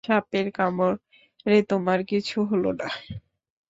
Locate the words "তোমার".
1.69-1.99